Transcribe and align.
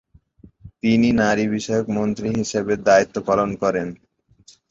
তিনি 0.83 1.09
নারী 1.21 1.45
বিষয়ক 1.55 1.85
মন্ত্রী 1.97 2.27
হিসেবে 2.39 2.73
দায়িত্ব 2.87 3.15
পালন 3.27 3.49
করেন। 3.61 3.87